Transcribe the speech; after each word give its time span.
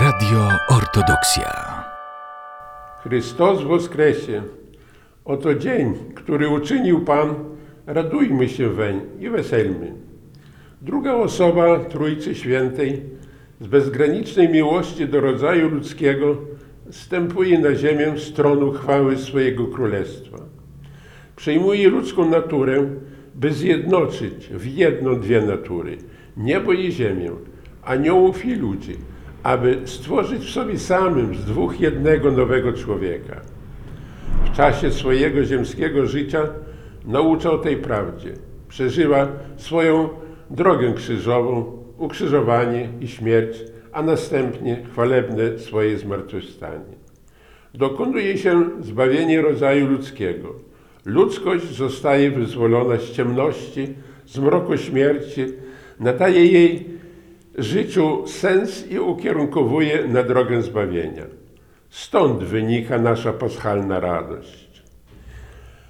Radio 0.00 0.48
Ortodoksja. 0.68 1.84
Chrystus 3.02 3.62
woskresie. 3.62 4.42
Oto 5.24 5.54
dzień, 5.54 5.94
który 6.14 6.48
uczynił 6.48 7.00
Pan, 7.00 7.34
radujmy 7.86 8.48
się 8.48 8.68
weń 8.68 9.00
i 9.20 9.28
weselmy. 9.28 9.94
Druga 10.82 11.14
osoba 11.14 11.78
Trójcy 11.78 12.34
Świętej 12.34 13.02
z 13.60 13.66
bezgranicznej 13.66 14.48
miłości 14.48 15.08
do 15.08 15.20
rodzaju 15.20 15.68
ludzkiego 15.68 16.36
stępuje 16.90 17.58
na 17.58 17.74
ziemię 17.74 18.12
z 18.18 18.32
tronu 18.32 18.72
chwały 18.72 19.16
swojego 19.16 19.66
królestwa. 19.66 20.38
Przejmuje 21.36 21.88
ludzką 21.88 22.30
naturę, 22.30 22.86
by 23.34 23.52
zjednoczyć 23.52 24.48
w 24.50 24.66
jedną 24.66 25.20
dwie 25.20 25.40
natury 25.42 25.98
niebo 26.36 26.72
i 26.72 26.92
ziemię, 26.92 27.30
aniołów 27.82 28.44
i 28.44 28.54
ludzi, 28.54 28.96
aby 29.42 29.78
stworzyć 29.84 30.42
w 30.42 30.50
sobie 30.50 30.78
samym 30.78 31.34
z 31.34 31.44
dwóch 31.44 31.80
jednego 31.80 32.30
nowego 32.30 32.72
człowieka. 32.72 33.40
W 34.44 34.56
czasie 34.56 34.90
swojego 34.90 35.44
ziemskiego 35.44 36.06
życia 36.06 36.48
naucza 37.04 37.50
o 37.50 37.58
tej 37.58 37.76
prawdzie. 37.76 38.32
Przeżywa 38.68 39.28
swoją 39.56 40.08
drogę 40.50 40.92
krzyżową, 40.92 41.72
ukrzyżowanie 41.98 42.88
i 43.00 43.08
śmierć, 43.08 43.58
a 43.92 44.02
następnie 44.02 44.82
chwalebne 44.92 45.58
swoje 45.58 45.98
zmartwychwstanie. 45.98 46.98
Dokonuje 47.74 48.38
się 48.38 48.70
zbawienie 48.80 49.42
rodzaju 49.42 49.86
ludzkiego. 49.86 50.54
Ludzkość 51.04 51.76
zostaje 51.76 52.30
wyzwolona 52.30 52.96
z 52.96 53.10
ciemności, 53.10 53.94
z 54.26 54.38
mroku 54.38 54.76
śmierci, 54.76 55.46
nadaje 56.00 56.46
jej 56.46 56.97
życiu 57.58 58.26
sens 58.26 58.90
i 58.90 58.98
ukierunkowuje 58.98 60.04
na 60.08 60.22
drogę 60.22 60.62
zbawienia. 60.62 61.24
Stąd 61.90 62.44
wynika 62.44 62.98
nasza 62.98 63.32
paschalna 63.32 64.00
radość. 64.00 64.82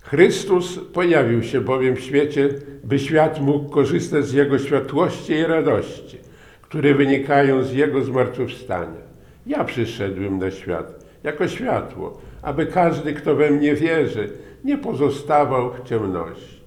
Chrystus 0.00 0.78
pojawił 0.92 1.42
się 1.42 1.60
bowiem 1.60 1.96
w 1.96 2.00
świecie, 2.00 2.48
by 2.84 2.98
świat 2.98 3.40
mógł 3.40 3.70
korzystać 3.70 4.26
z 4.26 4.32
Jego 4.32 4.58
światłości 4.58 5.32
i 5.32 5.44
radości, 5.44 6.18
które 6.62 6.94
wynikają 6.94 7.64
z 7.64 7.72
Jego 7.72 8.04
zmartwychwstania. 8.04 9.10
Ja 9.46 9.64
przyszedłem 9.64 10.38
na 10.38 10.50
świat 10.50 11.04
jako 11.24 11.48
światło, 11.48 12.20
aby 12.42 12.66
każdy, 12.66 13.14
kto 13.14 13.34
we 13.34 13.50
mnie 13.50 13.74
wierzy, 13.74 14.32
nie 14.64 14.78
pozostawał 14.78 15.72
w 15.72 15.88
ciemności. 15.88 16.60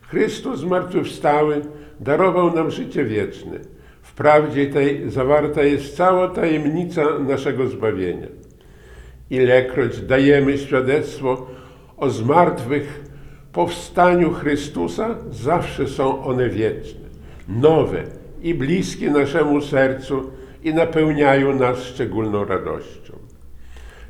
Chrystus 0.00 0.60
zmartwychwstały 0.60 1.62
darował 2.00 2.54
nam 2.54 2.70
życie 2.70 3.04
wieczne. 3.04 3.58
W 4.02 4.14
prawdzie 4.14 4.66
tej 4.66 5.10
zawarta 5.10 5.62
jest 5.62 5.96
cała 5.96 6.28
tajemnica 6.28 7.18
naszego 7.18 7.66
zbawienia. 7.66 8.26
Ilekroć 9.30 10.00
dajemy 10.00 10.58
świadectwo 10.58 11.46
o 11.96 12.10
zmartwych 12.10 13.04
powstaniu 13.52 14.32
Chrystusa, 14.32 15.16
zawsze 15.30 15.88
są 15.88 16.24
one 16.24 16.48
wieczne, 16.48 17.00
nowe 17.48 18.04
i 18.42 18.54
bliskie 18.54 19.10
naszemu 19.10 19.60
sercu 19.60 20.30
i 20.62 20.74
napełniają 20.74 21.54
nas 21.54 21.82
szczególną 21.82 22.44
radością. 22.44 23.12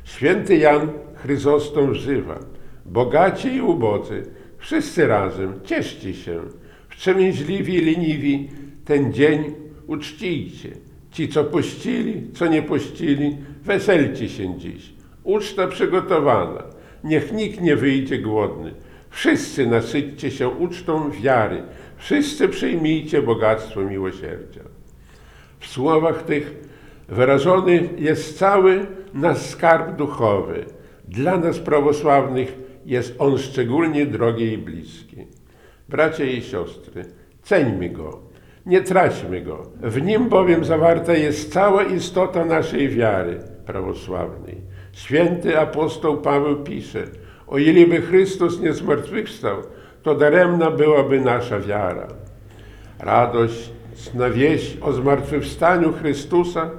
Święty 0.03 0.57
Jan 0.57 0.89
Chryzostom 1.15 1.93
wzywa, 1.93 2.39
bogaci 2.85 3.55
i 3.55 3.61
ubodzy, 3.61 4.23
wszyscy 4.57 5.07
razem, 5.07 5.53
cieszcie 5.63 6.13
się, 6.13 6.41
wstrzemięźliwi 6.89 7.75
i 7.75 7.95
leniwi, 7.95 8.49
ten 8.85 9.13
dzień 9.13 9.53
uczcijcie. 9.91 10.69
Ci, 11.11 11.29
co 11.29 11.43
pościli, 11.43 12.31
co 12.33 12.47
nie 12.47 12.61
pościli, 12.61 13.37
weselcie 13.63 14.29
się 14.29 14.59
dziś. 14.59 14.93
Uczta 15.23 15.67
przygotowana, 15.67 16.63
niech 17.03 17.33
nikt 17.33 17.61
nie 17.61 17.75
wyjdzie 17.75 18.17
głodny. 18.17 18.73
Wszyscy 19.09 19.67
nasyćcie 19.67 20.31
się 20.31 20.49
ucztą 20.49 21.11
wiary, 21.11 21.63
wszyscy 21.97 22.47
przyjmijcie 22.47 23.21
bogactwo 23.21 23.81
miłosierdzia. 23.81 24.61
W 25.59 25.67
słowach 25.67 26.23
tych 26.23 26.55
wyrażony 27.09 27.89
jest 27.97 28.37
cały 28.37 28.85
nasz 29.13 29.37
skarb 29.37 29.97
duchowy. 29.97 30.65
Dla 31.07 31.37
nas 31.37 31.59
prawosławnych 31.59 32.57
jest 32.85 33.15
on 33.19 33.37
szczególnie 33.37 34.05
drogi 34.05 34.53
i 34.53 34.57
bliski. 34.57 35.17
Bracia 35.89 36.23
i 36.23 36.41
siostry, 36.41 37.05
ceńmy 37.43 37.89
go, 37.89 38.30
nie 38.65 38.81
traćmy 38.81 39.41
go. 39.41 39.63
W 39.81 40.01
nim 40.01 40.29
bowiem 40.29 40.65
zawarta 40.65 41.13
jest 41.13 41.53
cała 41.53 41.83
istota 41.83 42.45
naszej 42.45 42.89
wiary 42.89 43.39
prawosławnej. 43.65 44.57
Święty 44.91 45.59
apostoł 45.59 46.17
Paweł 46.17 46.55
pisze, 46.55 47.03
o 47.47 47.57
ile 47.57 47.87
by 47.87 48.01
Chrystus 48.01 48.59
nie 48.59 48.73
zmartwychwstał, 48.73 49.57
to 50.03 50.15
daremna 50.15 50.71
byłaby 50.71 51.21
nasza 51.21 51.59
wiara. 51.59 52.07
Radość 52.99 53.71
na 54.13 54.29
wieść 54.29 54.77
o 54.81 54.93
zmartwychwstaniu 54.93 55.93
Chrystusa 55.93 56.69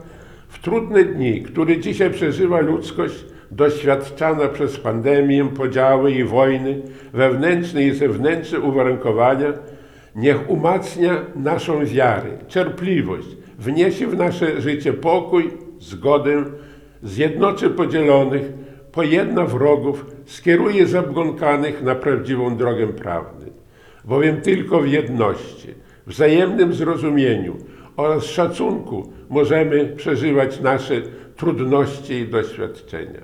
w 0.49 0.59
trudne 0.59 1.05
dni, 1.05 1.43
które 1.43 1.81
dzisiaj 1.81 2.11
przeżywa 2.11 2.61
ludzkość, 2.61 3.25
doświadczana 3.51 4.49
przez 4.49 4.79
pandemię, 4.79 5.49
podziały 5.57 6.13
i 6.13 6.25
wojny, 6.25 6.83
wewnętrzne 7.13 7.83
i 7.83 7.95
zewnętrzne 7.95 8.61
uwarunkowania, 8.61 9.53
niech 10.15 10.51
umacnia 10.51 11.25
naszą 11.35 11.85
wiarę, 11.85 12.31
cierpliwość, 12.49 13.29
wniesie 13.59 14.07
w 14.07 14.17
nasze 14.17 14.61
życie 14.61 14.93
pokój, 14.93 15.51
zgodę, 15.81 16.45
zjednoczy 17.03 17.71
podzielonych, 17.71 18.53
pojedna 18.93 19.45
wrogów, 19.45 20.07
skieruje 20.27 20.87
zabłąkanych 20.87 21.83
na 21.83 21.95
prawdziwą 21.95 22.57
drogę 22.57 22.87
prawdy. 22.87 23.47
Bowiem 24.05 24.41
tylko 24.41 24.81
w 24.81 24.89
jedności, 24.89 25.69
wzajemnym 26.07 26.75
zrozumieniu 26.75 27.57
oraz 27.97 28.25
szacunku 28.25 29.13
możemy 29.29 29.87
przeżywać 29.87 30.61
nasze 30.61 31.03
trudności 31.37 32.15
i 32.15 32.29
doświadczenia. 32.29 33.21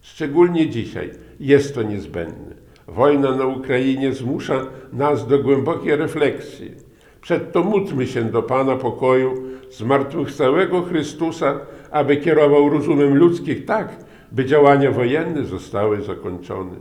Szczególnie 0.00 0.68
dzisiaj 0.68 1.10
jest 1.40 1.74
to 1.74 1.82
niezbędne. 1.82 2.61
Wojna 2.88 3.36
na 3.36 3.46
Ukrainie 3.46 4.12
zmusza 4.12 4.66
nas 4.92 5.26
do 5.26 5.38
głębokiej 5.38 5.96
refleksji. 5.96 6.70
Przedto 7.20 7.64
módlmy 7.64 8.06
się 8.06 8.24
do 8.24 8.42
Pana 8.42 8.76
pokoju, 8.76 9.34
zmartwychwstałego 9.70 10.82
Chrystusa, 10.82 11.60
aby 11.90 12.16
kierował 12.16 12.68
rozumem 12.68 13.14
ludzkich 13.14 13.64
tak, 13.64 13.96
by 14.32 14.44
działania 14.44 14.90
wojenne 14.90 15.44
zostały 15.44 16.02
zakończone. 16.02 16.76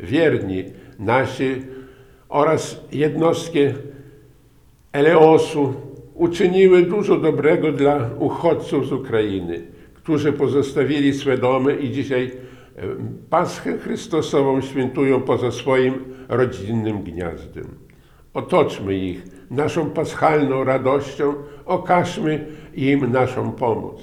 Wierni 0.00 0.64
nasi 0.98 1.62
oraz 2.28 2.80
jednostki 2.92 3.58
Eleosu 4.92 5.74
uczyniły 6.14 6.82
dużo 6.82 7.16
dobrego 7.16 7.72
dla 7.72 8.10
uchodźców 8.18 8.86
z 8.86 8.92
Ukrainy, 8.92 9.62
którzy 9.94 10.32
pozostawili 10.32 11.14
swe 11.14 11.38
domy 11.38 11.76
i 11.76 11.90
dzisiaj 11.90 12.30
Paschę 13.30 13.78
Chrystusową 13.78 14.60
świętują 14.60 15.20
poza 15.20 15.50
swoim 15.50 15.94
rodzinnym 16.28 17.02
gniazdem. 17.02 17.66
Otoczmy 18.34 18.94
ich 18.94 19.22
naszą 19.50 19.90
paschalną 19.90 20.64
radością, 20.64 21.34
okażmy 21.64 22.46
im 22.74 23.12
naszą 23.12 23.52
pomoc. 23.52 24.00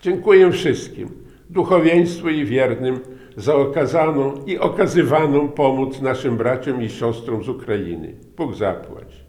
Dziękuję 0.00 0.52
wszystkim, 0.52 1.08
duchowieństwu 1.50 2.28
i 2.28 2.44
wiernym, 2.44 3.00
za 3.36 3.54
okazaną 3.54 4.34
i 4.46 4.58
okazywaną 4.58 5.48
pomoc 5.48 6.00
naszym 6.00 6.36
braciom 6.36 6.82
i 6.82 6.90
siostrom 6.90 7.44
z 7.44 7.48
Ukrainy. 7.48 8.14
Bóg 8.36 8.54
zapłać. 8.54 9.24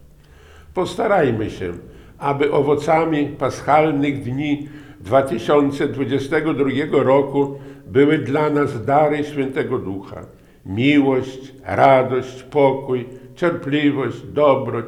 Postarajmy 0.74 1.50
się, 1.50 1.72
aby 2.18 2.52
owocami 2.52 3.26
paschalnych 3.26 4.22
dni 4.22 4.68
2022 5.00 7.02
roku 7.02 7.58
były 7.86 8.18
dla 8.18 8.50
nas 8.50 8.84
dary 8.84 9.24
Świętego 9.24 9.78
Ducha. 9.78 10.26
Miłość, 10.66 11.52
radość, 11.64 12.42
pokój, 12.42 13.06
cierpliwość, 13.36 14.20
dobroć, 14.20 14.84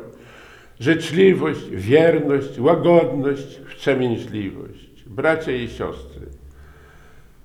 życzliwość, 0.80 1.60
wierność, 1.70 2.58
łagodność, 2.58 3.60
wstrzemięźliwość. 3.68 5.04
Bracia 5.06 5.52
i 5.52 5.68
siostry, 5.68 6.26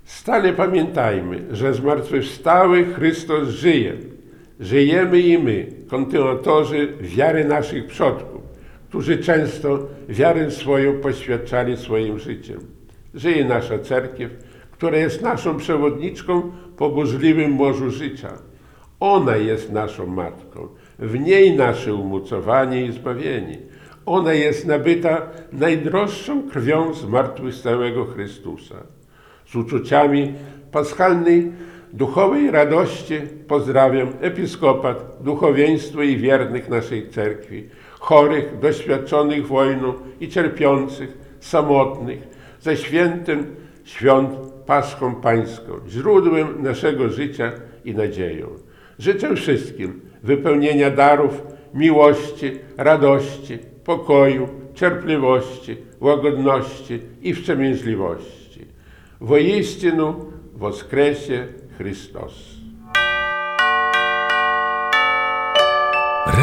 stale 0.03 0.53
pamiętajmy, 0.53 1.43
że 1.51 1.73
zmartwychwstały 1.73 2.85
Chrystus 2.85 3.49
żyje. 3.49 3.93
Żyjemy 4.59 5.19
i 5.19 5.37
my, 5.37 5.67
kontynuatorzy 5.87 6.93
wiary 7.01 7.45
naszych 7.45 7.87
przodków, 7.87 8.36
którzy 8.89 9.17
często 9.17 9.79
wiarę 10.09 10.51
swoją 10.51 10.93
poświadczali 10.93 11.77
swoim 11.77 12.19
życiem. 12.19 12.59
Żyje 13.13 13.45
nasza 13.45 13.79
cerkiew, 13.79 14.31
która 14.71 14.97
jest 14.97 15.21
naszą 15.21 15.57
przewodniczką 15.57 16.51
po 16.77 16.89
burzliwym 16.89 17.51
morzu 17.51 17.91
życia. 17.91 18.29
Ona 18.99 19.35
jest 19.35 19.71
naszą 19.71 20.05
matką, 20.05 20.67
w 20.99 21.19
niej 21.19 21.55
nasze 21.57 21.93
umocowanie 21.93 22.85
i 22.85 22.91
zbawienie. 22.91 23.57
Ona 24.05 24.33
jest 24.33 24.65
nabyta 24.65 25.21
najdroższą 25.51 26.49
krwią 26.49 26.93
zmartwychwstałego 26.93 28.05
Chrystusa. 28.05 28.75
Z 29.45 29.55
uczuciami 29.55 30.33
paschalnej 30.71 31.51
duchowej 31.93 32.51
radości 32.51 33.15
pozdrawiam 33.47 34.07
episkopat, 34.21 35.17
duchowieństwo 35.21 36.03
i 36.03 36.17
wiernych 36.17 36.69
naszej 36.69 37.09
cerkwi, 37.09 37.69
chorych, 37.99 38.59
doświadczonych 38.59 39.47
wojną 39.47 39.93
i 40.19 40.29
cierpiących, 40.29 41.17
samotnych, 41.39 42.27
ze 42.61 42.77
świętym 42.77 43.55
świąt 43.83 44.29
Paschą 44.65 45.15
Pańską, 45.15 45.73
źródłem 45.89 46.63
naszego 46.63 47.09
życia 47.09 47.51
i 47.85 47.93
nadzieją. 47.93 48.47
Życzę 48.99 49.35
wszystkim 49.35 50.01
wypełnienia 50.23 50.91
darów 50.91 51.43
miłości, 51.73 52.51
radości, 52.77 53.57
pokoju, 53.83 54.47
cierpliwości, 54.73 55.77
łagodności 56.01 56.99
i 57.21 57.33
wstrzemięźliwości. 57.33 58.65
Woistinu 59.21 60.15
woskresie 60.55 61.47
Chrystus. 61.77 62.56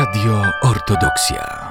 Radio 0.05 0.37
Ortodoksja. 0.61 1.64